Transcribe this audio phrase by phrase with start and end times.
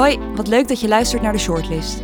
[0.00, 2.02] Hoi, wat leuk dat je luistert naar de Shortlist.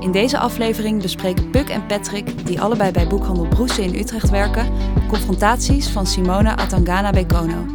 [0.00, 4.72] In deze aflevering bespreken Puk en Patrick, die allebei bij boekhandel Broesen in Utrecht werken,
[5.08, 7.66] confrontaties van Simona Atangana Bekono.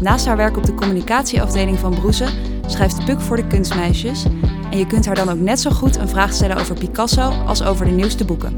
[0.00, 2.28] Naast haar werk op de communicatieafdeling van Broesen
[2.66, 4.24] schrijft Puk voor de kunstmeisjes
[4.70, 7.62] en je kunt haar dan ook net zo goed een vraag stellen over Picasso als
[7.62, 8.54] over de nieuwste boeken.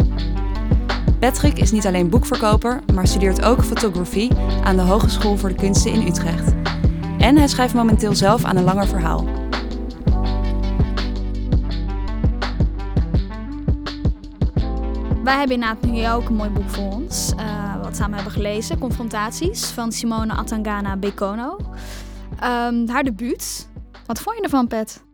[1.19, 4.31] Patrick is niet alleen boekverkoper, maar studeert ook fotografie
[4.65, 6.55] aan de Hogeschool voor de Kunsten in Utrecht.
[7.19, 9.46] En hij schrijft momenteel zelf aan een langer verhaal.
[15.27, 18.79] Wij hebben inderdaad nu ook een mooi boek voor ons, uh, wat samen hebben gelezen.
[18.79, 21.59] Confrontaties van Simone Atangana Bekono.
[22.31, 23.69] Um, haar debuut.
[24.07, 25.05] Wat vond je ervan, Pet?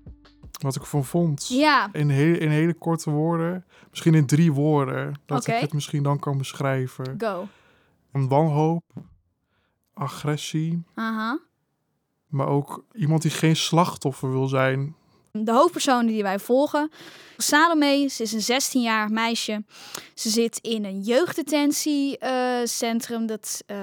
[0.60, 1.48] Wat ik ervan vond?
[1.48, 1.88] Ja.
[1.92, 3.64] In, hele, in hele korte woorden.
[3.90, 5.20] Misschien in drie woorden.
[5.26, 7.14] Dat ik het misschien dan kan beschrijven.
[7.18, 7.46] Go.
[8.12, 8.84] Een wanhoop.
[9.94, 10.82] Agressie.
[10.94, 11.38] Aha.
[12.26, 14.94] Maar ook iemand die geen slachtoffer wil zijn.
[15.38, 16.90] De hoofdpersonen die wij volgen.
[17.36, 19.64] Salome, ze is een 16 jaar meisje.
[20.14, 23.22] Ze zit in een jeugddetentiecentrum.
[23.22, 23.76] Uh, dat, uh,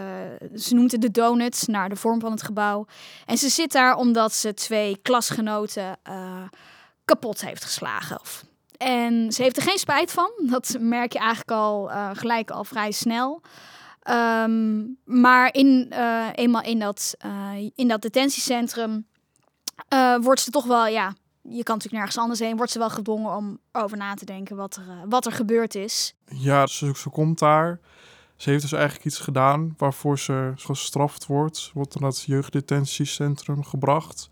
[0.55, 2.85] ze noemt het de Donuts, naar de vorm van het gebouw.
[3.25, 6.41] En ze zit daar omdat ze twee klasgenoten uh,
[7.05, 8.19] kapot heeft geslagen.
[8.77, 10.31] En ze heeft er geen spijt van.
[10.37, 13.41] Dat merk je eigenlijk al gelijk al vrij snel.
[14.09, 15.93] Um, maar in,
[16.35, 17.15] eenmaal in dat,
[17.75, 19.07] in dat detentiecentrum
[20.21, 21.13] wordt ze toch wel ja,
[21.49, 24.55] je kan natuurlijk nergens anders heen, wordt ze wel gedwongen om over na te denken
[24.55, 26.15] wat er, uh, wat er gebeurd is.
[26.25, 27.79] Ja, ze, ze komt daar.
[28.35, 31.57] Ze heeft dus eigenlijk iets gedaan waarvoor ze gestraft wordt.
[31.57, 34.29] Ze wordt naar het jeugddetentiecentrum gebracht.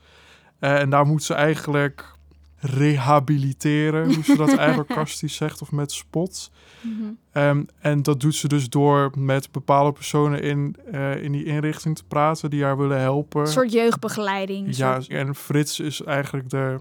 [0.59, 2.15] Uh, en daar moet ze eigenlijk
[2.59, 6.51] rehabiliteren, hoe ze dat eigenlijk kastisch zegt, of met spot.
[6.81, 7.41] Mm -hmm.
[7.43, 11.95] um, en dat doet ze dus door met bepaalde personen in, uh, in die inrichting
[11.95, 13.41] te praten die haar willen helpen.
[13.41, 14.75] Een soort jeugdbegeleiding.
[14.75, 15.07] Ja, soort...
[15.07, 16.77] en Frits is eigenlijk de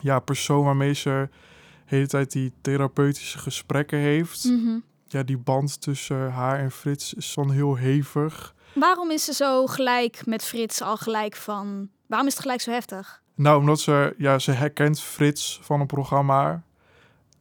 [0.00, 4.44] ja, persoon waarmee ze de hele tijd die therapeutische gesprekken heeft.
[4.44, 4.82] Mm -hmm.
[5.06, 8.54] Ja, die band tussen haar en Frits is dan heel hevig.
[8.74, 11.88] Waarom is ze zo gelijk met Frits al gelijk van...
[12.06, 13.22] Waarom is het gelijk zo heftig?
[13.34, 16.62] Nou, omdat ze, ja, ze herkent Frits van een programma.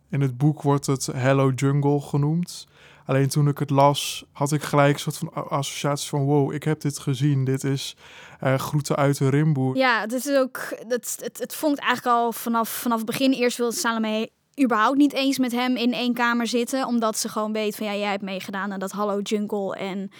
[0.10, 2.68] In het boek wordt het Hello Jungle genoemd.
[3.10, 6.24] Alleen toen ik het las, had ik gelijk een soort van associatie van...
[6.24, 7.44] wow, ik heb dit gezien.
[7.44, 7.96] Dit is
[8.44, 9.78] uh, Groeten uit de Rimboe.
[9.78, 10.78] Ja, dit is ook...
[10.88, 13.32] Dat, het, het vond eigenlijk al vanaf, vanaf het begin...
[13.32, 14.30] Eerst wilde Salome
[14.64, 16.86] überhaupt niet eens met hem in één kamer zitten.
[16.86, 17.86] Omdat ze gewoon weet van...
[17.86, 19.76] ja, jij hebt meegedaan aan dat Hallo Jungle...
[19.76, 20.12] en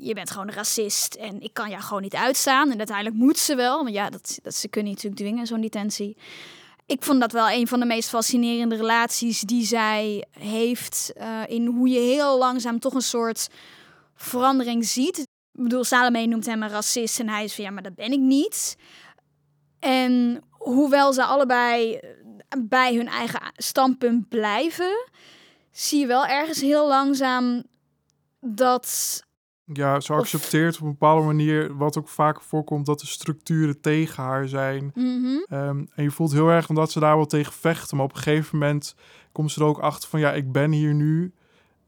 [0.00, 1.14] je bent gewoon een racist...
[1.14, 2.70] en ik kan jou gewoon niet uitstaan.
[2.70, 3.82] En uiteindelijk moet ze wel.
[3.82, 6.16] Want ja, dat, dat, ze kunnen natuurlijk dwingen, zo'n detentie
[6.86, 11.12] ik vond dat wel een van de meest fascinerende relaties die zij heeft.
[11.16, 13.48] Uh, in hoe je heel langzaam toch een soort
[14.14, 15.18] verandering ziet.
[15.52, 18.12] Ik bedoel, Salome noemt hem een racist en hij is van ja, maar dat ben
[18.12, 18.76] ik niet.
[19.78, 22.00] En hoewel ze allebei
[22.58, 25.08] bij hun eigen standpunt blijven,
[25.70, 27.62] zie je wel ergens heel langzaam
[28.40, 29.22] dat
[29.72, 30.80] ja, ze accepteert of...
[30.80, 34.90] op een bepaalde manier, wat ook vaak voorkomt, dat de structuren tegen haar zijn.
[34.94, 35.58] Mm -hmm.
[35.58, 37.96] um, en je voelt heel erg omdat ze daar wel tegen vechten.
[37.96, 38.94] Maar op een gegeven moment
[39.32, 41.32] komt ze er ook achter van, ja, ik ben hier nu.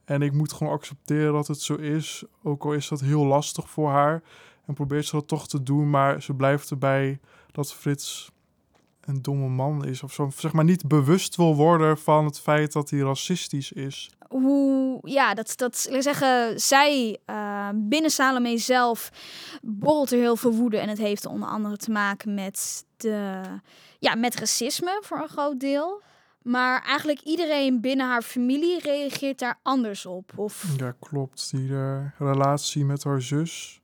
[0.05, 2.25] En ik moet gewoon accepteren dat het zo is.
[2.43, 4.23] Ook al is dat heel lastig voor haar.
[4.67, 5.91] En probeert ze dat toch te doen.
[5.91, 7.21] Maar ze blijft erbij
[7.53, 8.31] dat Frits
[9.01, 10.03] een domme man is.
[10.03, 10.31] Of zo.
[10.37, 15.35] Zeg maar niet bewust wil worden van het feit dat hij racistisch is hoe, ja,
[15.35, 19.11] dat, dat ik zeggen, zij uh, binnen Salome zelf
[19.63, 20.79] borrelt er heel veel woede.
[20.79, 23.43] En het heeft onder andere te maken met, de,
[23.99, 26.03] ja, met racisme voor een groot deel.
[26.43, 30.33] Maar eigenlijk iedereen binnen haar familie reageert daar anders op.
[30.37, 30.75] Of...
[30.77, 31.51] Ja, klopt.
[31.51, 33.81] Die uh, relatie met haar zus,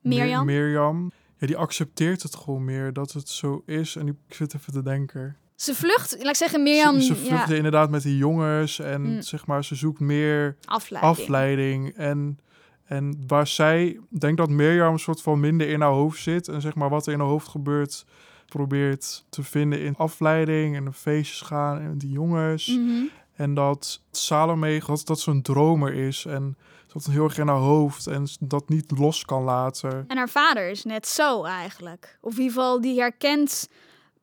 [0.00, 0.46] Mirjam.
[0.46, 3.96] Mirjam, ja, die accepteert het gewoon meer dat het zo is.
[3.96, 5.36] En ik zit even te denken.
[5.54, 7.00] Ze vlucht, laat ik zeggen, Mirjam...
[7.00, 7.54] Ze, ze vlucht ja.
[7.54, 9.22] inderdaad met die jongens en mm.
[9.22, 11.12] zeg maar, ze zoekt meer afleiding.
[11.12, 11.96] afleiding.
[11.96, 12.38] En,
[12.86, 16.60] en waar zij, denk dat Mirjam een soort van minder in haar hoofd zit en
[16.60, 18.04] zeg maar wat er in haar hoofd gebeurt,
[18.46, 22.66] probeert te vinden in afleiding en feestjes gaan en die jongens.
[22.66, 23.10] Mm -hmm.
[23.36, 26.56] En dat Salome, dat, dat ze een dromer is en
[26.92, 30.04] dat heel erg in haar hoofd en dat niet los kan laten.
[30.08, 32.18] En haar vader is net zo eigenlijk.
[32.20, 33.68] Of in ieder geval, die herkent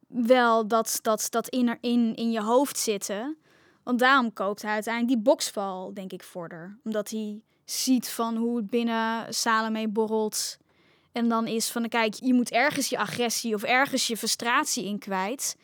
[0.08, 3.38] wel dat, dat, dat in, in, in je hoofd zitten.
[3.84, 8.58] Want daarom koopt hij uiteindelijk die boksval, denk ik, voor Omdat hij ziet van hoe
[8.58, 10.58] het binnen Salome borrelt.
[11.12, 15.00] En dan is van, kijk, je moet ergens je agressie of ergens je frustratie in
[15.00, 15.58] kwijt.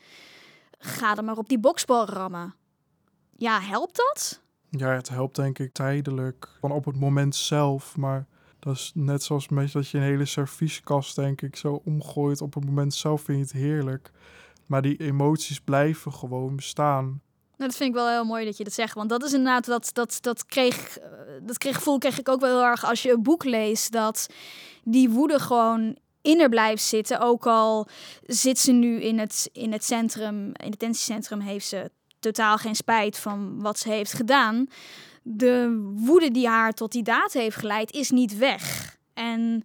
[0.80, 2.54] Ga dan maar op die boksbal rammen.
[3.36, 4.42] Ja, helpt dat?
[4.70, 6.50] Ja, het helpt denk ik tijdelijk.
[6.60, 8.28] Van op het moment zelf, maar...
[8.60, 12.42] Dat is net zoals dat je een hele servieskast, denk ik, zo omgooit.
[12.42, 14.12] Op het moment zelf vind je het heerlijk.
[14.68, 17.22] Maar die emoties blijven gewoon bestaan.
[17.60, 18.94] Nou, dat vind ik wel heel mooi dat je dat zegt.
[18.94, 21.10] Want dat is inderdaad, dat, dat, dat, kreeg, eh,
[21.42, 23.92] dat kreeg gevoel kreeg ik ook wel heel erg als je een boek leest.
[23.92, 24.28] Dat
[24.84, 27.20] die woede gewoon in er blijft zitten.
[27.20, 27.88] Ook al
[28.26, 32.76] zit ze nu in het, in het centrum, in het detentiecentrum, heeft ze totaal geen
[32.76, 34.68] spijt van wat ze heeft gedaan.
[35.22, 38.98] De woede die haar tot die daad heeft geleid, is niet weg.
[39.14, 39.64] En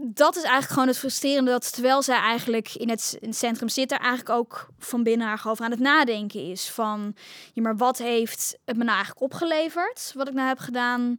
[0.00, 1.50] dat is eigenlijk gewoon het frustrerende.
[1.50, 5.26] Dat terwijl zij eigenlijk in het, in het centrum zit, er eigenlijk ook van binnen
[5.26, 6.70] haar over aan het nadenken is.
[6.70, 7.14] Van,
[7.52, 11.18] ja, maar wat heeft het me nou eigenlijk opgeleverd, wat ik nou heb gedaan?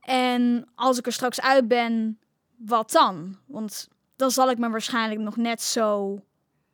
[0.00, 2.18] En als ik er straks uit ben,
[2.56, 3.38] wat dan?
[3.46, 6.20] Want dan zal ik me waarschijnlijk nog net zo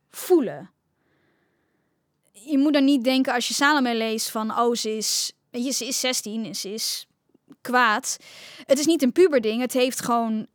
[0.09, 0.71] voelen.
[2.31, 5.87] Je moet dan niet denken als je Salome leest van, oh, ze is, je, ze
[5.87, 7.07] is 16 en ze is
[7.61, 8.17] kwaad.
[8.65, 10.47] Het is niet een puberding, het heeft gewoon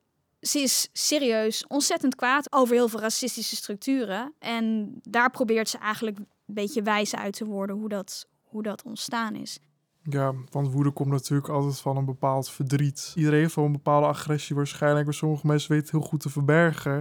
[0.43, 4.33] ze is serieus ontzettend kwaad over heel veel racistische structuren.
[4.39, 8.83] En daar probeert ze eigenlijk een beetje wijs uit te worden hoe dat, hoe dat
[8.83, 9.59] ontstaan is.
[10.03, 13.13] Ja, want woede komt natuurlijk altijd van een bepaald verdriet.
[13.15, 16.31] Iedereen heeft wel een bepaalde agressie waarschijnlijk, maar sommige mensen weten het heel goed te
[16.31, 16.97] verbergen.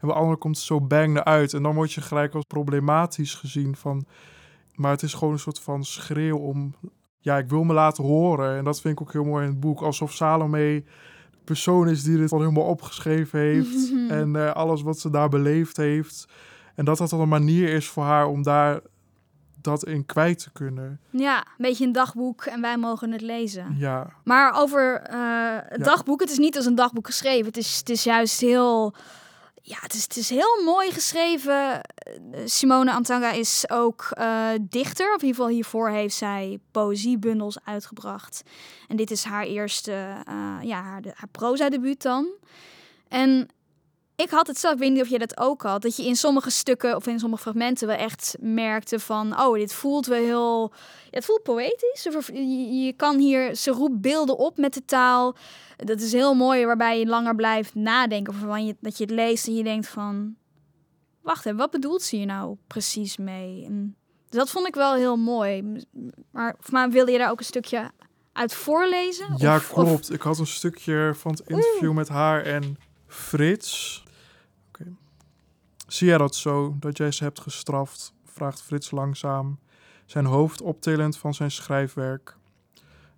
[0.00, 1.52] En bij anderen komt het zo bang eruit.
[1.52, 4.06] En dan word je gelijk als problematisch gezien van...
[4.74, 6.74] Maar het is gewoon een soort van schreeuw om...
[7.18, 8.56] Ja, ik wil me laten horen.
[8.56, 9.80] En dat vind ik ook heel mooi in het boek.
[9.80, 10.84] Alsof Salome
[11.44, 13.92] persoon is die dit al helemaal opgeschreven heeft.
[14.08, 16.28] en uh, alles wat ze daar beleefd heeft.
[16.74, 18.80] En dat dat dan een manier is voor haar om daar
[19.60, 21.00] dat in kwijt te kunnen.
[21.10, 23.74] Ja, een beetje een dagboek en wij mogen het lezen.
[23.78, 24.12] Ja.
[24.24, 27.46] Maar over uh, het dagboek, het is niet als een dagboek geschreven.
[27.46, 28.94] Het is, het is juist heel
[29.66, 31.80] ja, het is, het is heel mooi geschreven.
[32.44, 35.06] Simone Antanga is ook uh, dichter.
[35.06, 38.42] Of in ieder geval hiervoor heeft zij poëziebundels uitgebracht.
[38.88, 39.92] En dit is haar eerste,
[40.28, 42.26] uh, ja, haar, haar proza-debuut dan.
[43.08, 43.48] En
[44.16, 46.16] ik had het zelf, ik weet niet of je dat ook had, dat je in
[46.16, 50.72] sommige stukken of in sommige fragmenten wel echt merkte van, oh, dit voelt wel heel,
[51.04, 52.02] ja, het voelt poëtisch.
[52.32, 55.36] Je, kan hier, ze roept beelden op met de taal.
[55.76, 59.12] Dat is heel mooi, waarbij je langer blijft nadenken of van je, dat je het
[59.12, 60.34] leest en je denkt van,
[61.22, 63.64] wacht even, wat bedoelt ze hier nou precies mee?
[63.64, 63.96] En
[64.28, 65.82] dus dat vond ik wel heel mooi.
[66.30, 67.90] Maar, maar wilde je daar ook een stukje
[68.32, 69.34] uit voorlezen?
[69.36, 70.12] Ja, klopt.
[70.12, 72.76] Ik had een stukje van het interview met haar en
[73.06, 74.03] Frits.
[75.94, 78.14] Zie jij dat zo, dat jij ze hebt gestraft?
[78.24, 79.58] vraagt Frits langzaam,
[80.06, 82.36] zijn hoofd optillend van zijn schrijfwerk.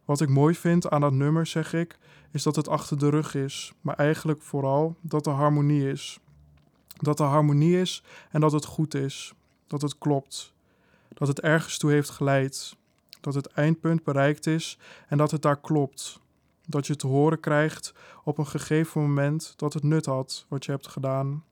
[0.04, 1.98] Wat ik mooi vind aan dat nummer, zeg ik,
[2.30, 6.18] is dat het achter de rug is, maar eigenlijk vooral dat er harmonie is.
[6.96, 9.34] Dat er harmonie is en dat het goed is,
[9.66, 10.52] dat het klopt,
[11.08, 12.76] dat het ergens toe heeft geleid,
[13.20, 14.78] dat het eindpunt bereikt is
[15.08, 16.20] en dat het daar klopt.
[16.66, 17.94] Dat je te horen krijgt
[18.24, 21.44] op een gegeven moment dat het nut had wat je hebt gedaan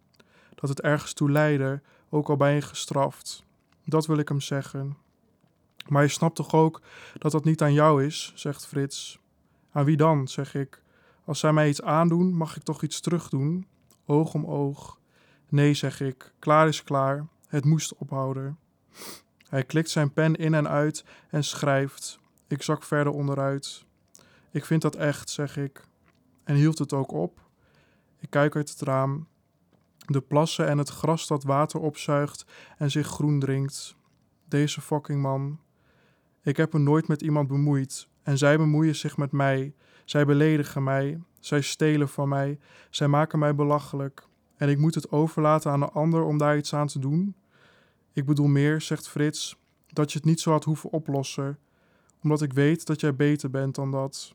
[0.54, 3.44] dat het ergens toe leidde, ook al ben je gestraft.
[3.84, 4.96] Dat wil ik hem zeggen.
[5.88, 6.80] Maar je snapt toch ook
[7.18, 9.18] dat dat niet aan jou is, zegt Frits.
[9.72, 10.82] Aan wie dan, zeg ik.
[11.24, 13.66] Als zij mij iets aandoen, mag ik toch iets terugdoen?
[14.06, 14.98] Oog om oog.
[15.48, 16.32] Nee, zeg ik.
[16.38, 17.26] Klaar is klaar.
[17.48, 18.58] Het moest ophouden.
[19.48, 22.18] Hij klikt zijn pen in en uit en schrijft.
[22.46, 23.84] Ik zak verder onderuit.
[24.50, 25.84] Ik vind dat echt, zeg ik.
[26.44, 27.40] En hield het ook op.
[28.18, 29.26] Ik kijk uit het raam
[30.04, 32.46] de plassen en het gras dat water opzuigt
[32.78, 33.96] en zich groen drinkt.
[34.48, 35.60] Deze fucking man.
[36.42, 39.74] Ik heb me nooit met iemand bemoeid en zij bemoeien zich met mij.
[40.04, 42.58] Zij beledigen mij, zij stelen van mij,
[42.90, 44.26] zij maken mij belachelijk.
[44.56, 47.34] En ik moet het overlaten aan een ander om daar iets aan te doen?
[48.12, 49.56] Ik bedoel meer, zegt Frits,
[49.86, 51.58] dat je het niet zo had hoeven oplossen,
[52.22, 54.34] omdat ik weet dat jij beter bent dan dat.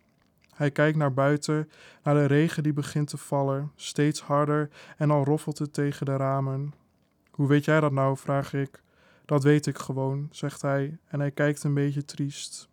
[0.60, 1.70] Hij kijkt naar buiten,
[2.04, 6.16] naar de regen die begint te vallen, steeds harder en al roffelt het tegen de
[6.16, 6.74] ramen.
[7.32, 8.18] Hoe weet jij dat nou?
[8.18, 8.82] vraag ik.
[9.26, 12.70] Dat weet ik gewoon, zegt hij en hij kijkt een beetje triest.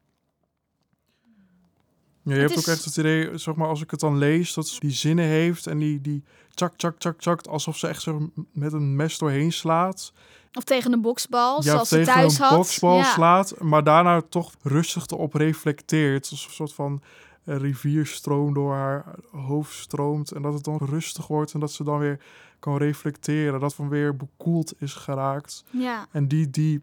[2.23, 4.69] Ja, je hebt ook echt het idee, zeg maar, als ik het dan lees, dat
[4.69, 6.25] ze die zinnen heeft en die, die
[6.55, 10.13] tjak, tjak, tjak, tjak, alsof ze echt zo met een mes doorheen slaat.
[10.53, 12.51] Of tegen een boksbal, ja, zoals ze thuis had.
[12.51, 16.29] een boksbal slaat, maar daarna toch rustig erop reflecteert.
[16.31, 17.03] Als een soort van
[17.47, 20.33] rivierstroom door haar hoofd stroomt.
[20.33, 22.21] En dat het dan rustig wordt en dat ze dan weer
[22.59, 23.61] kan reflecteren.
[23.61, 25.65] Dat van weer bekoeld is geraakt.
[25.71, 26.07] Ja.
[26.11, 26.83] En die, die,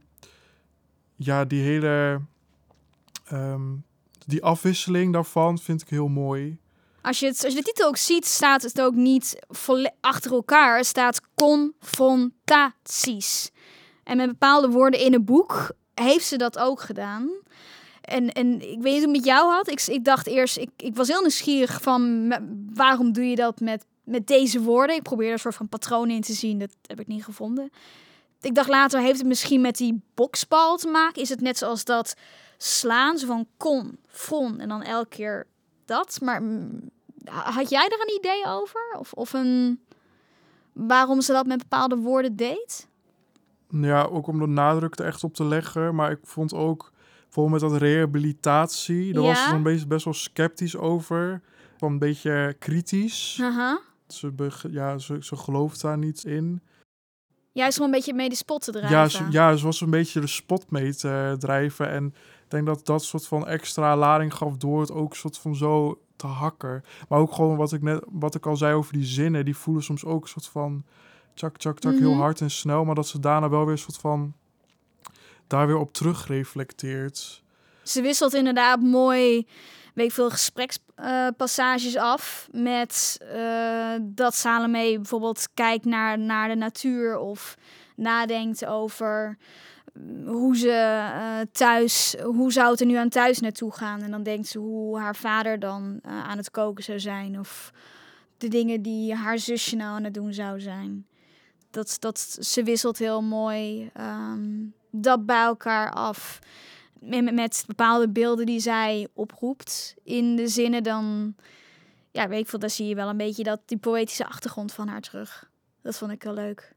[1.15, 2.21] ja, die hele,
[3.25, 3.71] ehm,
[4.25, 6.57] die afwisseling daarvan vind ik heel mooi.
[7.01, 9.39] Als je, het, als je de titel ook ziet, staat het ook niet
[9.99, 10.77] achter elkaar.
[10.77, 13.51] Het staat confrontaties.
[14.03, 17.29] En met bepaalde woorden in een boek heeft ze dat ook gedaan.
[18.03, 19.69] En, en ik weet niet hoe het met jou had.
[19.69, 22.33] Ik, ik dacht eerst, ik, ik was heel nieuwsgierig van
[22.73, 24.95] waarom doe je dat met, met deze woorden?
[24.95, 26.59] Ik probeerde een soort van patroon in te zien.
[26.59, 27.71] Dat heb ik niet gevonden.
[28.41, 31.21] ik dacht later, heeft het misschien met die boksbal te maken?
[31.21, 32.15] Is het net zoals dat
[32.57, 35.47] slaan, zo van kon, von en dan elke keer
[35.85, 36.19] dat?
[36.21, 36.89] Maar mm,
[37.25, 38.95] had jij er een idee over?
[38.99, 39.79] Of, of een
[40.73, 42.87] waarom ze dat met bepaalde woorden deed?
[43.67, 45.95] Ja, ook om de nadruk er echt op te leggen.
[45.95, 46.91] Maar ik vond ook,
[47.33, 51.41] bijvoorbeeld met dat rehabilitatie, daar was ze een beetje best wel sceptisch over.
[51.77, 53.37] Van een beetje kritisch.
[53.41, 53.79] Haha.
[54.07, 56.61] Ze, beg- ja, ze, ze gelooft daar niet in.
[57.51, 58.91] Juist om een beetje mee de spot te drijven.
[58.97, 61.89] Ja ze, ja, ze was een beetje de spot mee te drijven.
[61.89, 62.05] En
[62.43, 66.01] ik denk dat dat soort van extra lading gaf door het ook soort van zo
[66.15, 66.83] te hakken.
[67.09, 69.83] Maar ook gewoon wat ik net, wat ik al zei over die zinnen, die voelen
[69.83, 70.83] soms ook een soort van
[71.33, 72.19] tjak, tjak, tjak, heel Mhm.
[72.19, 72.85] hard en snel.
[72.85, 74.33] Maar dat ze daarna wel weer een soort van
[75.47, 77.43] daar weer op terug reflecteert.
[77.83, 79.47] Ze wisselt inderdaad mooi,
[79.93, 82.47] weet veel, gesprekspassages af.
[82.51, 87.57] Met eh, dat Salome bijvoorbeeld kijkt naar, naar de natuur of
[87.95, 89.37] nadenkt over
[89.93, 94.01] mm, hoe ze eh, thuis, hoe zou het er nu aan thuis naartoe gaan.
[94.01, 97.39] En dan denkt ze hoe haar vader dan eh, aan het koken zou zijn.
[97.39, 97.71] Of
[98.37, 101.07] de dingen die haar zusje nou aan het doen zou zijn.
[101.69, 104.51] Dat, dat, ze wisselt heel mooi ehm,
[104.95, 106.39] dat bij elkaar af
[106.99, 111.35] met, met- bepaalde beelden die zij oproept in de zinnen, dan
[112.11, 114.87] ja, weet ik veel, daar zie je wel een beetje dat die poëtische achtergrond van
[114.87, 115.49] haar terug.
[115.81, 116.75] Dat vond ik wel leuk.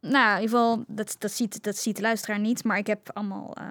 [0.00, 3.10] Nou, in ieder geval, dat, dat, ziet, dat ziet de luisteraar niet, maar ik heb
[3.12, 3.66] allemaal eh,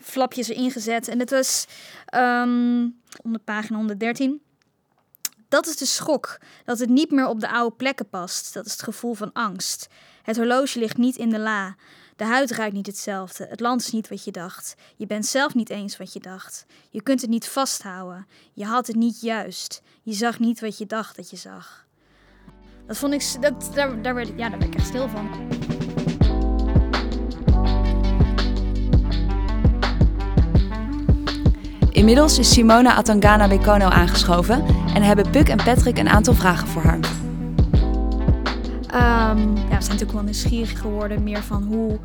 [0.00, 1.08] flapjes erin gezet.
[1.08, 1.66] En het was
[2.06, 2.88] ehm
[3.22, 4.42] onder pagina 113.
[5.48, 8.54] Dat is de schok, dat het niet meer op de oude plekken past.
[8.54, 9.88] Dat is het gevoel van angst.
[10.22, 11.76] Het horloge ligt niet in de la.
[12.16, 13.46] De huid ruikt niet hetzelfde.
[13.50, 14.74] Het land is niet wat je dacht.
[14.96, 16.66] Je bent zelf niet eens wat je dacht.
[16.90, 18.26] Je kunt het niet vasthouden.
[18.52, 19.82] Je had het niet juist.
[20.02, 21.86] Je zag niet wat je dacht dat je zag.
[22.86, 23.36] Dat vond ik.
[23.40, 25.30] Dat, daar, daar, werd, ja, daar werd ik echt stil van.
[31.90, 34.64] Inmiddels is Simona Atangana Bekono aangeschoven
[34.94, 37.21] en hebben Puk en Patrick een aantal vragen voor haar.
[38.92, 41.98] Ehm, ja, we zijn natuurlijk wel nieuwsgierig geworden meer van hoe,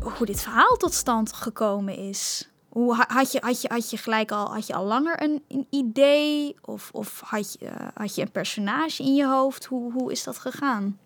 [0.00, 2.48] hoe dit verhaal tot stand gekomen is.
[2.68, 5.42] Hoe, ha- had, je, had, je, had je gelijk al, had je al langer een,
[5.48, 6.56] een idee?
[6.64, 9.64] Of, of had, je, had je een personage in je hoofd?
[9.64, 10.98] Hoe, hoe is dat gegaan?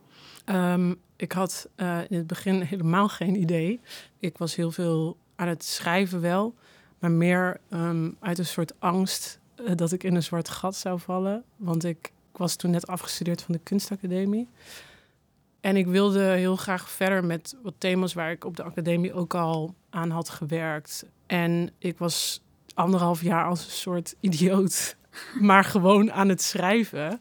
[0.44, 3.80] Ehm, ik had eh, in het begin helemaal geen idee.
[4.18, 6.54] Ik was heel veel aan het schrijven wel,
[6.98, 11.00] maar meer ehm, uit een soort angst eh, dat ik in een zwart gat zou
[11.00, 11.44] vallen.
[11.56, 14.48] Want ik was toen net afgestudeerd van de kunstacademie.
[15.62, 19.34] En ik wilde heel graag verder met wat thema's waar ik op de academie ook
[19.34, 21.06] al aan had gewerkt.
[21.26, 22.42] En ik was
[22.74, 24.96] anderhalf jaar als een soort idioot,
[25.40, 27.18] maar gewoon aan het schrijven.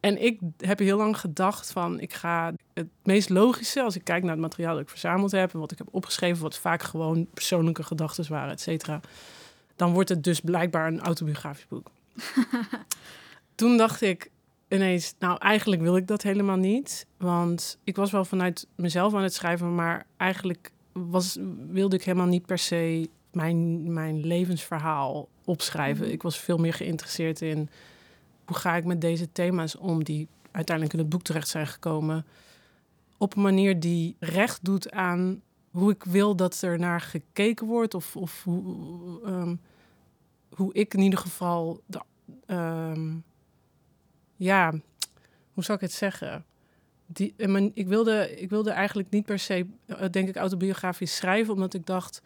[0.00, 4.22] En ik heb heel lang gedacht van, ik ga het meest logische, als ik kijk
[4.22, 7.26] naar het materiaal dat ik verzameld heb en wat ik heb opgeschreven, wat vaak gewoon
[7.34, 9.00] persoonlijke gedachten waren, et cetera,
[9.76, 11.90] dan wordt het dus blijkbaar een autobiografisch boek.
[13.54, 14.30] Toen dacht ik
[14.68, 19.22] ineens, nou eigenlijk wil ik dat helemaal niet, want ik was wel vanuit mezelf aan
[19.22, 21.38] het schrijven, maar eigenlijk was,
[21.70, 26.04] wilde ik helemaal niet per se mijn, mijn levensverhaal opschrijven.
[26.04, 26.14] Mhm.
[26.14, 27.68] Ik was veel meer geïnteresseerd in
[28.44, 32.26] hoe ga ik met deze thema's om die uiteindelijk in het boek terecht zijn gekomen.
[33.16, 37.94] Op een manier die recht doet aan hoe ik wil dat er naar gekeken wordt.
[37.94, 39.56] Of, of hoe, ehm,
[40.54, 41.80] hoe ik in ieder geval.
[41.86, 42.00] De,
[42.46, 43.14] ehm,
[44.38, 44.70] ja,
[45.52, 46.44] hoe zou ik het zeggen?
[47.06, 51.16] Die, eh, mijn- ik, wilde, ik wilde eigenlijk niet per se, eh, denk ik, autobiografisch
[51.16, 52.22] schrijven, omdat ik dacht.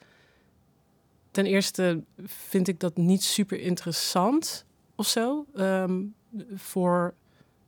[1.31, 4.65] Ten eerste vind ik dat niet super interessant
[4.95, 6.03] of zo ehm,
[6.55, 7.15] voor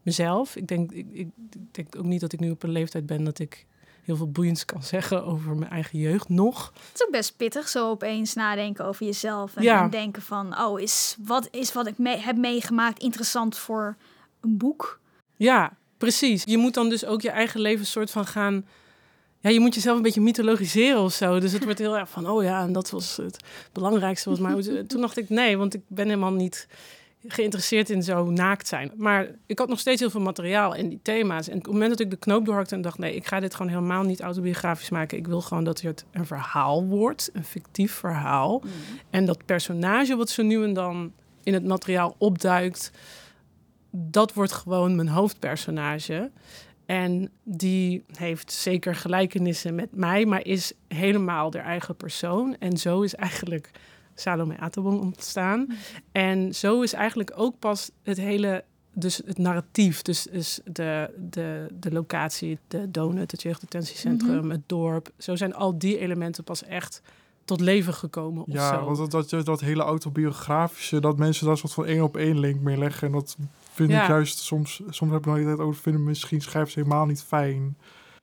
[0.02, 0.56] mezelf.
[0.56, 1.28] Ik denk, ik, ik
[1.70, 3.66] denk ook niet dat ik nu op een leeftijd ben dat ik
[4.02, 6.72] heel veel boeiends kan zeggen over mijn eigen jeugd nog.
[6.74, 9.56] Het is ook best pittig zo opeens nadenken over jezelf.
[9.56, 9.82] En, Ja.
[9.82, 13.96] en denken van, oh, is wat, is wat ik heb meegemaakt interessant voor
[14.44, 15.00] een boek?
[15.36, 16.42] Ja, precies.
[16.44, 18.66] Je moet dan dus ook je eigen leven soort van gaan.
[19.40, 21.40] Ja, je moet jezelf een beetje mythologiseren of zo.
[21.40, 24.30] Dus het wordt heel erg van, oh ja, en dat was het belangrijkste.
[24.30, 26.66] Was maar toen dacht ik, nee, want ik ben helemaal niet
[27.28, 28.92] geïnteresseerd in zo naakt zijn.
[28.96, 31.48] Maar ik had nog steeds heel veel materiaal en die thema's.
[31.48, 32.98] En op het moment dat ik de knoop doorhakte en dacht...
[32.98, 35.18] nee, ik ga dit gewoon helemaal niet autobiografisch maken.
[35.18, 38.62] Ik wil gewoon dat het een verhaal wordt, een fictief verhaal.
[39.10, 42.90] En dat personage wat zo nu en dan in het materiaal opduikt...
[43.96, 46.30] dat wordt gewoon mijn hoofdpersonage.
[46.86, 50.26] En die heeft zeker gelijkenissen met mij...
[50.26, 52.56] maar is helemaal de eigen persoon.
[52.58, 53.70] En zo is eigenlijk...
[54.16, 55.66] Salome Atebong ontstaan.
[56.12, 61.66] En zo is eigenlijk ook pas het hele dus het narratief, dus, dus de, de,
[61.74, 64.50] de locatie, de donut, het jeugddetentiecentrum, Mhm.
[64.50, 65.10] het dorp.
[65.18, 67.02] Zo zijn al die elementen pas echt
[67.44, 68.84] tot leven gekomen of Ja, zo.
[68.84, 72.38] want dat, dat, dat, dat hele autobiografische, dat mensen daar soort van één op één
[72.40, 73.06] link mee leggen.
[73.06, 73.36] En dat
[73.75, 74.02] vind Ja.
[74.02, 77.23] ik juist soms, soms heb ik nog het over, vinden misschien schrijven ze helemaal niet
[77.23, 77.76] fijn.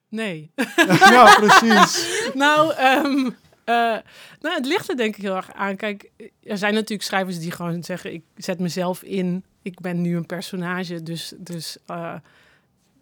[0.09, 0.51] Nee.
[1.15, 2.11] ja, precies.
[2.33, 3.29] nou, ehm,
[3.63, 3.97] eh,
[4.39, 5.75] nou, het ligt er denk ik heel erg aan.
[5.75, 6.11] Kijk,
[6.43, 9.43] er zijn natuurlijk schrijvers die gewoon zeggen: ik zet mezelf in.
[9.61, 12.15] Ik ben nu een personage, dus, dus eh,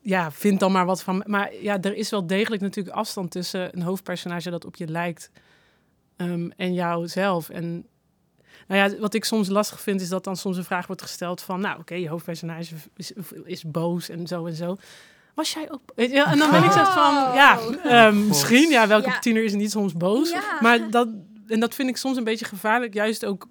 [0.02, 1.24] ja, vind dan maar wat van.
[1.28, 5.32] Maar ja, er is wel degelijk natuurlijk afstand tussen een hoofdpersonage dat op je lijkt
[6.16, 7.50] ehm, en jouzelf.
[7.50, 7.86] En
[8.70, 11.42] nou ja, wat ik soms lastig vind, is dat dan soms een vraag wordt gesteld
[11.42, 13.12] van: nou, oké, je hoofdpersonage is,
[13.44, 14.78] is boos en zo en zo.
[15.34, 15.82] Was jij ook?
[15.96, 19.20] Je, en dan ben ik zo van, ja, ehm, misschien, ja, welke Ja.
[19.20, 20.30] tiener is niet soms boos?
[20.30, 20.58] Ja.
[20.60, 21.08] Maar dat,
[21.48, 23.48] en dat vind ik soms een beetje gevaarlijk, juist ook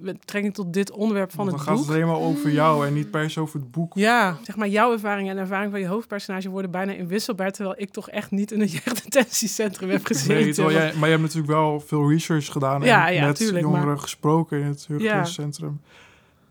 [0.00, 1.84] met betrekking tot dit onderwerp van het dan gaat boek.
[1.84, 3.92] het alleen maar over jou en niet per se over het boek.
[3.94, 7.74] Ja, zeg maar, jouw ervaring en de ervaring van je hoofdpersonage worden bijna inwisselbaar, terwijl
[7.78, 10.34] ik toch echt niet in een jeugddetentiecentrum heb gezeten.
[10.34, 13.36] Nee, terwijl jij, maar je hebt natuurlijk wel veel research gedaan Ja, en ja, met
[13.36, 15.80] tuurlijk, jongeren maar- gesproken in het jeugdcentrum.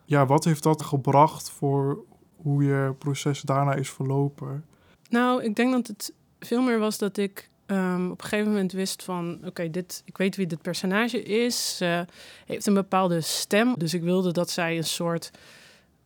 [0.05, 0.25] Ja.
[0.25, 2.03] wat heeft dat gebracht voor
[2.35, 4.65] hoe je proces daarna is verlopen?
[5.09, 8.71] Nou, ik denk dat het veel meer was dat ik ehm, op een gegeven moment
[8.71, 9.39] wist van...
[9.45, 11.77] oké, dit, ik weet wie dit personage is.
[11.77, 12.05] Ze
[12.45, 13.73] heeft een bepaalde stem.
[13.77, 15.31] Dus ik wilde dat zij een soort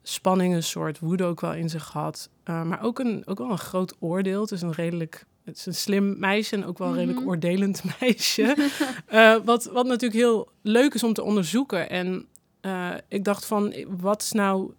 [0.03, 2.29] spanning, een soort woede ook wel in zich had.
[2.45, 4.41] Uh, maar ook, een, ook wel een groot oordeel.
[4.41, 5.25] Het is een redelijk...
[5.43, 7.27] Het is een slim meisje en ook wel een redelijk Mhm.
[7.29, 8.55] oordelend meisje.
[9.13, 11.89] Uh, wat, wat natuurlijk heel leuk is om te onderzoeken.
[11.89, 12.25] En
[12.61, 14.71] uh, ik dacht van, wat is nou,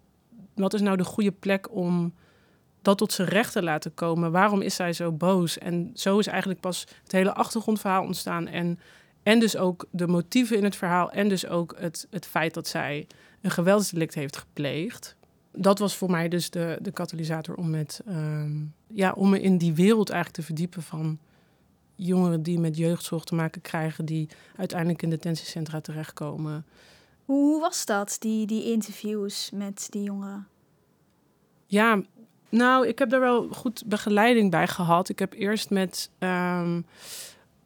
[0.55, 2.13] wat is nou de goede plek om
[2.81, 4.31] dat tot zijn recht te laten komen.
[4.31, 5.57] Waarom is zij zo boos?
[5.57, 8.47] En zo is eigenlijk pas het hele achtergrondverhaal ontstaan.
[8.47, 8.79] En,
[9.23, 11.11] en dus ook de motieven in het verhaal.
[11.11, 13.07] En dus ook het, het feit dat zij
[13.41, 15.15] een geweldsdelict heeft gepleegd.
[15.51, 19.57] Dat was voor mij dus de, de katalysator om, met, um, ja, om me in
[19.57, 21.19] die wereld eigenlijk te verdiepen van
[21.95, 26.65] jongeren die met jeugdzorg te maken krijgen, die uiteindelijk in detentiecentra terechtkomen.
[27.25, 30.47] Hoe was dat, die, die interviews met die jongeren?
[31.65, 32.01] Ja,
[32.49, 35.09] nou, ik heb daar wel goed begeleiding bij gehad.
[35.09, 36.85] Ik heb eerst met um,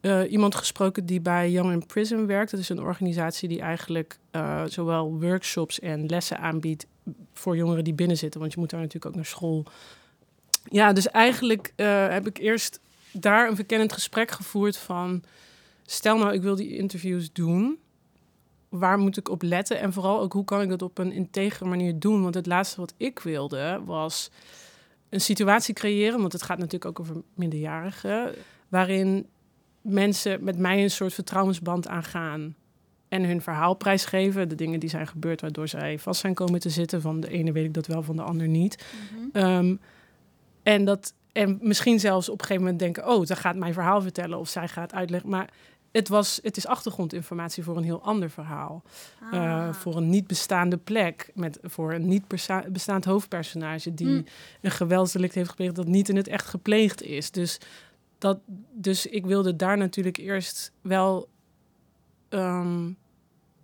[0.00, 2.50] uh, iemand gesproken die bij Young in Prison werkt.
[2.50, 6.86] Dat is een organisatie die eigenlijk uh, zowel workshops en lessen aanbiedt
[7.32, 8.40] voor jongeren die binnen zitten.
[8.40, 9.64] Want je moet daar natuurlijk ook naar school.
[10.64, 12.80] Ja, dus eigenlijk uh, heb ik eerst
[13.12, 15.22] daar een verkennend gesprek gevoerd van...
[15.86, 17.78] stel nou, ik wil die interviews doen.
[18.68, 19.80] Waar moet ik op letten?
[19.80, 22.22] En vooral ook, hoe kan ik dat op een integere manier doen?
[22.22, 24.30] Want het laatste wat ik wilde was
[25.14, 28.34] een situatie creëren, want het gaat natuurlijk ook over minderjarigen,
[28.68, 29.26] waarin
[29.80, 32.54] mensen met mij een soort vertrouwensband aangaan
[33.08, 36.70] en hun verhaal prijsgeven, de dingen die zijn gebeurd waardoor zij vast zijn komen te
[36.70, 37.00] zitten.
[37.00, 38.84] Van de ene weet ik dat wel, van de ander niet.
[39.32, 39.56] Mm-hmm.
[39.56, 39.80] Um,
[40.62, 44.02] en dat en misschien zelfs op een gegeven moment denken, oh, zij gaat mijn verhaal
[44.02, 45.50] vertellen of zij gaat uitleggen, maar
[45.94, 48.82] het, was, het is achtergrondinformatie voor een heel ander verhaal.
[49.20, 49.32] Ah.
[49.32, 51.30] Uh, voor een niet bestaande plek.
[51.34, 52.24] Met, voor een niet
[52.68, 54.24] bestaand hoofdpersonage die mm.
[54.60, 57.30] een geweldsdelict heeft gepleegd dat niet in het echt gepleegd is.
[57.30, 57.58] Dus,
[58.18, 58.38] dat,
[58.72, 61.28] dus ik wilde daar natuurlijk eerst wel
[62.30, 62.96] um,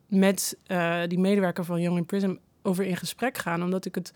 [0.06, 3.62] met uh, die medewerker van Young in Prison over in gesprek gaan.
[3.62, 4.12] Omdat ik het.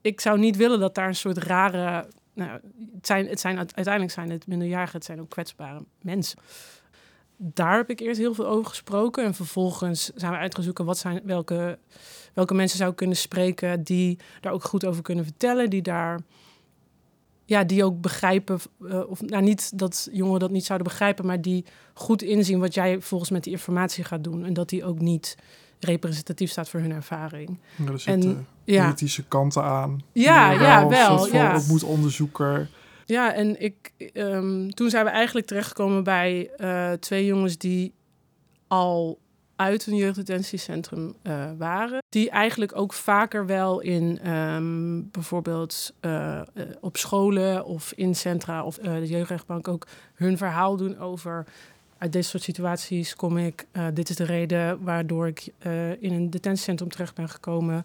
[0.00, 2.08] Ik zou niet willen dat daar een soort rare.
[2.34, 2.60] Nou,
[2.94, 6.38] het zijn, het zijn, uiteindelijk zijn het minderjarigen, het zijn ook kwetsbare mensen
[7.42, 9.24] daar heb ik eerst heel veel over gesproken.
[9.24, 11.78] En vervolgens zijn we uitgezoeken wat zijn, welke,
[12.34, 15.70] welke mensen zou kunnen spreken die daar ook goed over kunnen vertellen.
[15.70, 16.20] Die daar
[17.44, 21.40] ja, die ook begrijpen, uh, of nou niet dat jongeren dat niet zouden begrijpen, maar
[21.40, 24.44] die goed inzien wat jij volgens met die informatie gaat doen.
[24.44, 25.36] En dat die ook niet
[25.78, 27.58] representatief staat voor hun ervaring.
[27.76, 28.94] Ja, er zitten en, ja.
[29.28, 30.02] kanten aan.
[30.12, 31.18] Ja, ja, wel.
[31.18, 31.60] Van, ja.
[31.68, 32.68] Moet onderzoeker.
[33.10, 37.92] Ja, en ik, um, toen zijn we eigenlijk terechtgekomen bij uh, twee jongens die
[38.68, 39.18] al
[39.56, 42.02] uit een jeugddetentiecentrum uh, waren.
[42.08, 46.40] Die eigenlijk ook vaker wel in um, bijvoorbeeld uh,
[46.80, 51.46] op scholen of in centra of de jeugdrechtbank ook hun verhaal doen over.
[51.98, 53.66] Uit dit soort situaties kom ik.
[53.94, 55.52] dit is de reden waardoor ik
[55.98, 57.84] in een detentiecentrum terecht ben gekomen.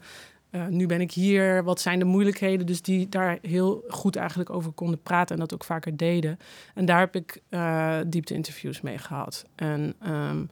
[0.56, 2.66] Uh, nu ben ik hier, wat zijn de moeilijkheden?
[2.66, 6.40] Dus die daar heel goed eigenlijk over konden praten en dat ook vaker deden.
[6.74, 9.46] En daar heb ik uh, diepte-interviews mee gehad.
[9.56, 10.50] En um,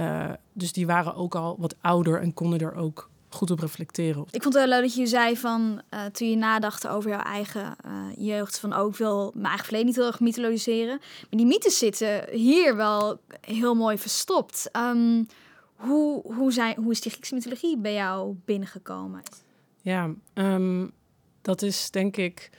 [0.00, 4.24] uh, dus die waren ook al wat ouder en konden er ook goed op reflecteren.
[4.30, 7.76] Ik vond het wel leuk dat je zei van toen je nadacht over jouw eigen
[8.16, 10.98] jeugd, van ook wil mijn eigen verleden niet heel erg mythologiseren.
[10.98, 14.70] Maar die mythes zitten hier wel heel mooi verstopt.
[14.76, 15.26] Um,
[15.78, 19.22] hoe, hoe, zijn, hoe is die Griekse mythologie bij jou binnengekomen?
[19.82, 20.92] Ja, um,
[21.42, 22.50] dat is denk ik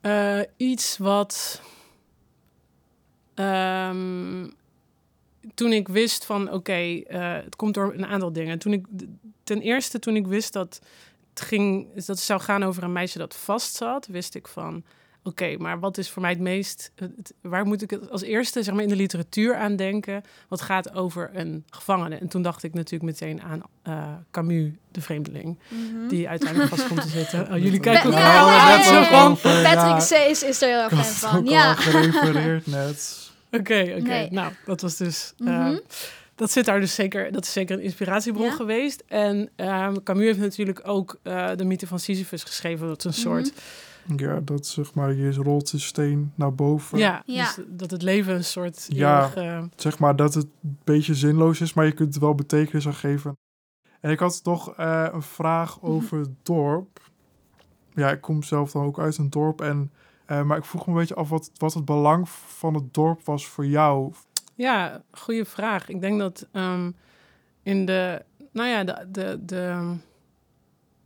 [0.00, 1.62] eh, iets wat.
[3.34, 4.50] ehm,
[5.54, 8.58] toen ik wist van oké, eh, het komt door een aantal dingen.
[8.58, 8.86] Toen ik
[9.44, 10.80] ten eerste toen ik wist dat
[11.30, 14.84] het ging, dat het zou gaan over een meisje dat vast zat, wist ik van
[15.22, 18.62] oké, maar wat is voor mij het meest, het- waar moet ik het als eerste
[18.62, 20.22] zeg maar in de literatuur aan denken?
[20.48, 22.16] Wat gaat over een gevangene?
[22.16, 26.08] En toen dacht ik natuurlijk meteen aan eh, Camus, de vreemdeling, Mhm.
[26.08, 27.40] die uiteindelijk vast komt te zitten.
[27.52, 29.34] Oh, jullie kijken ook Ja, ja, ja, ja.
[29.74, 30.30] Patrick C.
[30.30, 31.44] is, is er heel erg fan van.
[31.44, 31.74] Ja.
[31.74, 33.30] gerefereerd net.
[33.52, 34.00] Oké, oké.
[34.08, 34.28] Nee.
[34.30, 35.32] Nou, dat was dus.
[35.38, 35.78] eh, Mhm.
[36.34, 37.32] dat zit daar dus zeker.
[37.32, 38.52] Dat is zeker een inspiratiebron Ja.
[38.52, 39.02] geweest.
[39.08, 42.86] En ehm, Camus heeft natuurlijk ook eh, de mythe van Sisyphus geschreven.
[42.86, 43.20] Dat is een Mhm.
[43.20, 43.52] soort.
[44.16, 46.98] Ja, dat zeg maar, je rolt de steen naar boven.
[46.98, 47.44] Ja, Ja.
[47.54, 48.86] Dus dat het leven een soort.
[48.88, 49.30] Ja.
[49.76, 52.94] Zeg maar dat het een beetje zinloos is, maar je kunt er wel betekenis aan
[52.94, 53.36] geven.
[54.00, 55.90] En ik had nog eh, een vraag Mhm.
[55.90, 57.00] over het dorp.
[57.94, 59.60] Ja, ik kom zelf dan ook uit een dorp.
[59.60, 59.92] En,
[60.26, 63.24] eh, maar ik vroeg me een beetje af wat, wat het belang van het dorp
[63.24, 64.12] was voor jou.
[64.54, 65.88] Ja, goede vraag.
[65.88, 66.90] Ik denk dat ehm,
[67.62, 69.94] in de, nou ja, de, de, de,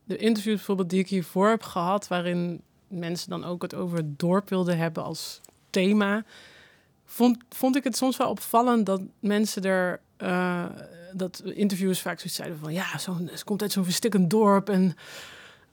[0.05, 2.61] de interviews bijvoorbeeld die ik hiervoor heb gehad, waarin
[2.97, 6.25] mensen dan ook het over het dorp wilden hebben als thema,
[7.05, 10.65] vond, vond ik het soms wel opvallend dat mensen er, eh,
[11.13, 14.97] dat interviewers vaak zoiets zeiden van, ja, zo'n, ze komt uit zo'n verstikkend dorp en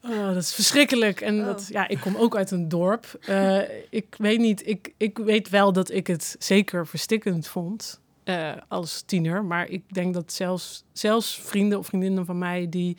[0.02, 1.20] oh, dat is verschrikkelijk.
[1.20, 1.46] En Oh.
[1.46, 3.18] dat, ja, ik kom ook uit een dorp.
[3.20, 3.60] Eh,
[3.90, 9.02] ik weet niet, ik, ik weet wel dat ik het zeker verstikkend vond eh, als
[9.06, 9.44] tiener.
[9.44, 12.96] Maar ik denk dat zelfs, zelfs vrienden of vriendinnen van mij die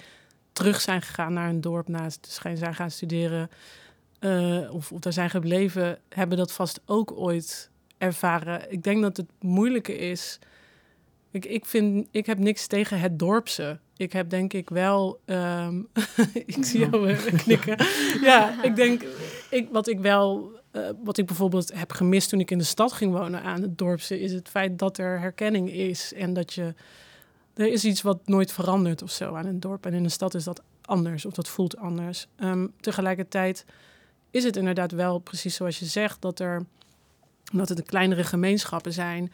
[0.54, 3.50] terug zijn gegaan naar een dorp naast schijn zijn gaan studeren
[4.26, 8.72] eh, of, of daar zijn gebleven, hebben dat vast ook ooit ervaren.
[8.72, 10.40] Ik denk dat het moeilijke is.
[11.32, 13.80] Ik, ik, vind, ik heb niks tegen het dorpse.
[13.98, 15.20] Ik heb denk ik wel.
[15.26, 15.82] ehm,
[16.46, 17.78] ik zie jou knikken.
[18.30, 19.04] ja, ik denk.
[19.50, 20.52] Ik, wat ik wel.
[20.72, 23.78] eh, wat ik bijvoorbeeld heb gemist toen ik in de stad ging wonen aan het
[23.78, 26.74] dorpse, is het feit dat er herkenning is en dat je.
[27.54, 29.86] Er is iets wat nooit verandert of zo aan een dorp.
[29.86, 32.28] En in de stad is dat anders of dat voelt anders.
[32.36, 33.66] Ehm, tegelijkertijd
[34.36, 36.66] is het inderdaad wel precies zoals je zegt, dat er,
[37.52, 39.32] omdat het de kleinere gemeenschappen zijn,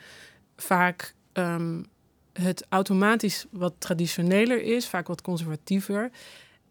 [0.55, 1.83] vaak ehm,
[2.33, 6.11] het automatisch wat traditioneler is, vaak wat conservatiever.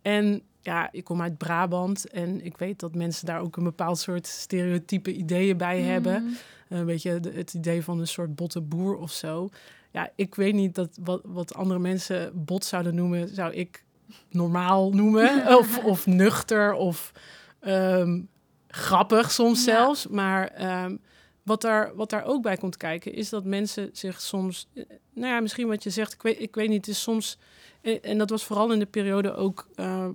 [0.03, 3.99] En ja, ik kom uit Brabant en ik weet dat mensen daar ook een bepaald
[3.99, 6.23] soort stereotype ideeën bij hebben.
[6.23, 6.33] Mhm.
[6.69, 9.49] Een beetje het idee van een soort botte boer of zo.
[9.91, 13.85] Ja, ik weet niet dat wat, wat andere mensen bot zouden noemen, zou ik
[14.29, 15.47] normaal noemen.
[15.59, 17.13] of, of nuchter of
[17.61, 18.21] ehm,
[18.69, 19.73] grappig soms Ja.
[19.75, 20.07] zelfs.
[20.07, 20.97] Maar ehm,
[21.43, 24.69] wat, daar, wat daar ook bij komt kijken, is dat mensen zich soms...
[24.75, 27.39] eh, Nou ja, misschien wat je zegt, ik weet, ik weet niet, het is soms...
[27.83, 30.09] En, en dat was vooral in de periode ook eh,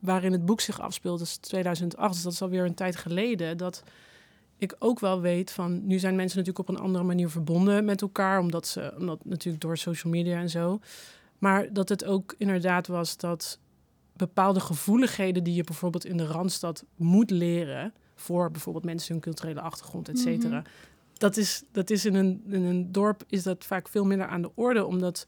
[0.00, 3.82] waarin het boek zich afspeelt, is 2008, dus dat is alweer een tijd geleden, dat
[4.56, 8.02] ik ook wel weet van, nu zijn mensen natuurlijk op een andere manier verbonden met
[8.02, 10.80] elkaar, omdat ze, omdat natuurlijk door social media en zo.
[11.38, 13.58] Maar dat het ook inderdaad was dat
[14.18, 19.60] bepaalde gevoeligheden die je bijvoorbeeld in de Randstad moet leren, voor bijvoorbeeld mensen hun culturele
[19.60, 20.58] achtergrond, et cetera.
[20.58, 20.68] Mhm.
[21.12, 24.42] Dat is, dat is in, een, in een dorp is dat vaak veel minder aan
[24.42, 25.24] de orde, omdat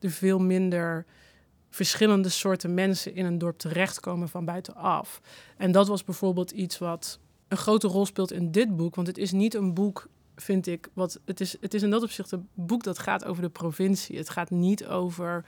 [0.00, 1.06] er veel minder
[1.70, 5.20] verschillende soorten mensen in een dorp terechtkomen van buitenaf.
[5.56, 8.94] En dat was bijvoorbeeld iets wat een grote rol speelt in dit boek.
[8.94, 12.02] Want het is niet een boek, vind ik, wat het is, het is in dat
[12.02, 14.18] opzicht een boek dat gaat over de provincie.
[14.18, 15.44] Het gaat niet over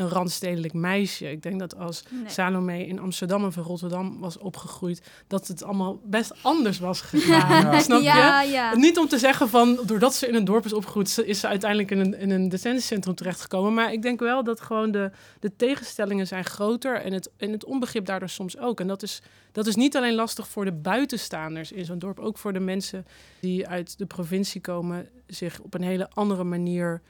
[0.00, 1.30] een randstedelijk meisje.
[1.30, 2.28] Ik denk dat als Nee.
[2.30, 7.72] Salome in Amsterdam of in Rotterdam was opgegroeid, dat het allemaal best anders was gegaan.
[7.72, 7.80] Ja.
[7.80, 8.04] Snap je?
[8.04, 8.76] ja, ja.
[8.76, 11.90] Niet om te zeggen van, doordat ze in een dorp is opgegroeid, is ze uiteindelijk
[11.90, 13.74] in een, in een detentiecentrum terechtgekomen.
[13.74, 15.10] Maar ik denk wel dat gewoon de,
[15.40, 18.80] de tegenstellingen zijn groter en het, en het onbegrip daardoor soms ook.
[18.80, 22.38] En dat is, dat is niet alleen lastig voor de buitenstaanders in zo'n dorp, ook
[22.38, 23.06] voor de mensen
[23.40, 27.00] die uit de provincie komen, zich op een hele andere manier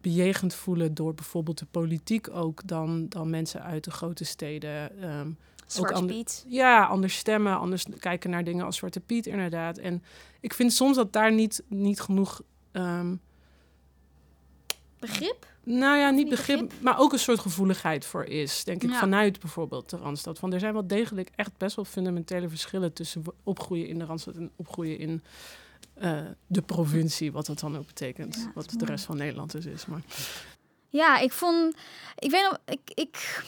[0.00, 5.00] bejegend voelen door bijvoorbeeld de politiek ook dan, dan mensen uit de grote steden.
[5.02, 5.28] ehm,
[5.66, 6.44] Zwarte ander- Piet.
[6.48, 9.78] ja, anders stemmen, anders kijken naar dingen als Zwarte Piet, inderdaad.
[9.78, 10.02] En
[10.40, 13.14] ik vind soms dat daar niet, niet genoeg, ehm,
[14.98, 15.46] Begrip?
[15.62, 16.82] nou ja, niet begrip, begrip?
[16.82, 18.98] maar ook een soort gevoeligheid voor is, denk ik, Ja.
[18.98, 20.40] vanuit bijvoorbeeld de Randstad.
[20.40, 24.36] Want er zijn wel degelijk echt best wel fundamentele verschillen tussen opgroeien in de Randstad
[24.36, 25.22] en opgroeien in
[26.00, 28.34] eh, de provincie, wat dat dan ook betekent.
[28.36, 29.86] Ja, wat de rest van Nederland dus is.
[29.86, 30.00] Maar
[30.88, 31.76] Ja, ik vond...
[32.18, 32.58] Ik weet nog...
[32.64, 33.44] Ik, ik,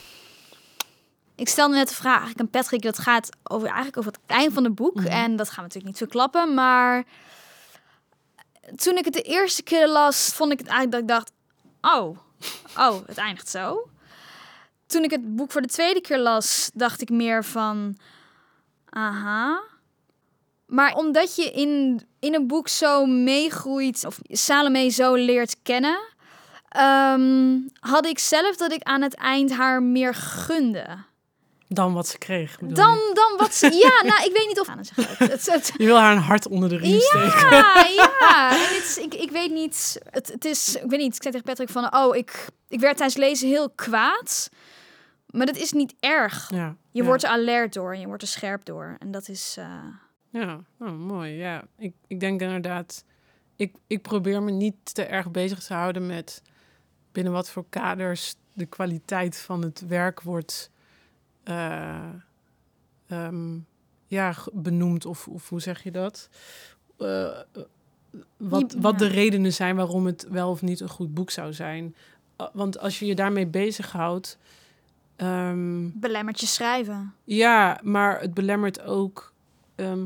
[1.34, 2.82] ik stelde net de vraag eigenlijk aan Patrick.
[2.82, 4.94] Dat gaat over, eigenlijk over het einde van het boek.
[4.94, 5.06] Mhm.
[5.06, 6.54] En dat gaan we natuurlijk niet verklappen.
[6.54, 7.04] Maar
[8.76, 11.32] toen ik het de eerste keer las, vond ik het eigenlijk dat ik dacht...
[11.94, 12.18] Oh,
[12.76, 13.88] oh, het eindigt zo.
[14.86, 17.98] Toen ik het boek voor de tweede keer las, dacht ik meer van...
[18.88, 19.62] Aha.
[20.70, 25.98] Maar omdat je in, in een boek zo meegroeit, of Salome zo leert kennen,
[26.68, 30.86] ehm, had ik zelf dat ik aan het eind haar meer gunde.
[31.68, 32.56] Dan wat ze kreeg.
[32.58, 33.10] Dan, je?
[33.14, 33.66] dan wat ze.
[33.72, 34.66] Ja, nou, ik weet niet of.
[34.66, 37.50] Het, het, het, Je wil haar een hart onder de riem steken.
[37.50, 38.50] ja, ja.
[38.54, 40.00] En het is, ik, ik weet niet.
[40.10, 40.74] Het, het is.
[40.76, 41.14] Ik weet niet.
[41.16, 41.94] Ik zei tegen Patrick van.
[41.94, 44.48] Oh, ik, ik werd tijdens lezen heel kwaad.
[45.26, 46.50] Maar dat is niet erg.
[46.54, 47.04] Ja, Je ja.
[47.08, 48.96] wordt er alert door en je wordt er scherp door.
[48.98, 49.54] En dat is.
[49.58, 49.66] eh,
[50.30, 51.32] Ja, oh, mooi.
[51.32, 53.04] Ja, ik, ik denk inderdaad...
[53.56, 56.42] Ik, ik probeer me niet te erg bezig te houden met...
[57.12, 60.70] binnen wat voor kaders de kwaliteit van het werk wordt...
[61.42, 62.08] eh,
[63.06, 63.58] ehm,
[64.06, 65.04] ja, benoemd.
[65.06, 66.28] Of, of hoe zeg je dat?
[66.98, 67.38] Eh,
[68.36, 71.94] wat, wat de redenen zijn waarom het wel of niet een goed boek zou zijn.
[72.40, 74.38] Uh, Want als je je daarmee bezighoudt...
[75.16, 77.14] ehm, belemmert je schrijven.
[77.24, 79.32] ja, maar het belemmert ook.
[79.74, 80.04] ehm,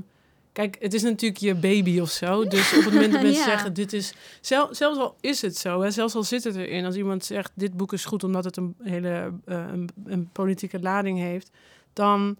[0.54, 2.46] kijk, het is natuurlijk je baby of zo.
[2.46, 3.48] Dus op het moment dat mensen Ja.
[3.48, 4.14] zeggen: dit is.
[4.40, 6.84] Zel, zelfs al is het zo, hè, zelfs al zit het erin.
[6.84, 10.80] Als iemand zegt: dit boek is goed omdat het een hele eh, een, een politieke
[10.80, 11.50] lading heeft.
[11.92, 12.36] Dan,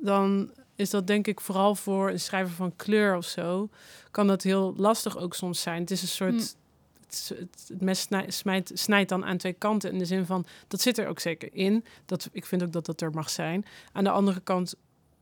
[0.00, 3.68] dan is dat denk ik vooral voor een schrijver van kleur of zo.
[4.10, 5.80] Kan dat heel lastig ook soms zijn.
[5.80, 6.32] Het is een soort.
[6.34, 6.60] Hm.
[7.06, 7.34] Het,
[7.68, 9.92] het, mes snij- smijt, snijdt dan aan twee kanten.
[9.92, 11.84] In de zin van, dat zit er ook zeker in.
[12.06, 13.64] Dat, ik vind ook dat dat er mag zijn.
[13.92, 14.74] Aan de andere kant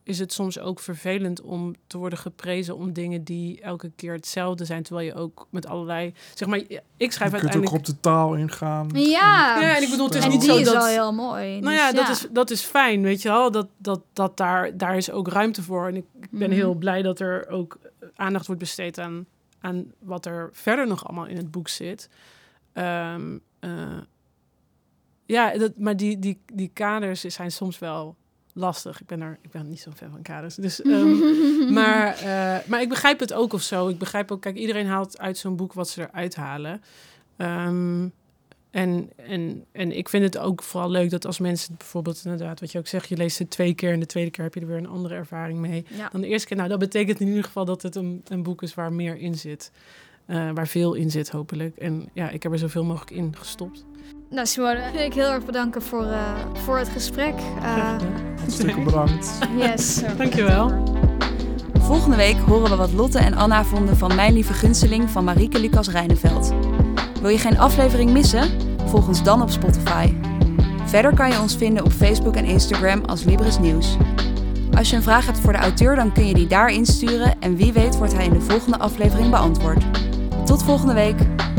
[0.02, 4.64] is het soms ook vervelend om te worden geprezen om dingen die elke keer hetzelfde
[4.64, 4.82] zijn.
[4.82, 6.58] Terwijl je ook met allerlei, zeg maar,
[6.96, 7.72] ik schrijf Je kunt ook uiteindelijk...
[7.72, 8.88] op de taal ingaan.
[8.92, 9.60] Ja.
[9.60, 11.60] Ja, en ik bedoel, het is en niet die zo is dat- al heel mooi.
[11.60, 13.50] Nou Dus ja, dat, Is, dat is fijn, weet je wel.
[13.50, 15.86] Dat, dat, dat daar, daar is ook ruimte voor.
[15.88, 16.58] En ik, ik ben Mhm.
[16.58, 17.78] heel blij dat er ook
[18.14, 19.26] aandacht wordt besteed aan,
[19.60, 22.08] aan wat er verder nog allemaal in het boek zit.
[22.72, 23.98] Ehm, eh,
[25.26, 28.16] ja, dat, maar die, die, die kaders zijn soms wel
[28.54, 29.00] lastig.
[29.00, 30.54] Ik ben, er, ik ben niet zo'n fan van kaders.
[30.54, 31.18] Dus, ehm,
[31.78, 33.88] maar, eh, maar ik begrijp het ook of zo.
[33.88, 36.82] Ik begrijp ook, kijk, iedereen haalt uit zo'n boek wat ze eruit halen.
[37.36, 38.08] Ehm,
[38.70, 42.72] en, en, en ik vind het ook vooral leuk dat als mensen bijvoorbeeld inderdaad, wat
[42.72, 44.66] je ook zegt, je leest het twee keer en de tweede keer heb je er
[44.66, 46.08] weer een andere ervaring mee Ja.
[46.12, 46.56] dan de eerste keer.
[46.56, 49.34] Nou, dat betekent in ieder geval dat het een, een boek is waar meer in
[49.34, 49.72] zit.
[50.26, 51.76] Eh, waar veel in zit, hopelijk.
[51.76, 53.84] En ja, ik heb er zoveel mogelijk in gestopt.
[54.30, 56.18] Nou, Simone, wil ik heel erg bedanken voor, eh,
[56.52, 57.34] voor het gesprek.
[57.62, 57.96] Eh,
[58.40, 59.38] Hartstikke bedankt.
[59.56, 60.02] yes.
[60.18, 60.82] Dankjewel.
[61.78, 65.60] Volgende week horen we wat Lotte en Anna vonden van Mijn Lieve Gunsteling van Marieke
[65.60, 66.52] Lucas Rijneveld.
[67.20, 68.50] Wil je geen aflevering missen?
[68.86, 70.14] Volg ons dan op Spotify.
[70.84, 73.96] Verder kan je ons vinden op Facebook en Instagram als Libris Nieuws.
[74.76, 77.56] Als je een vraag hebt voor de auteur, dan kun je die daar insturen en
[77.56, 79.84] wie weet wordt hij in de volgende aflevering beantwoord.
[80.44, 81.49] Tot volgende week!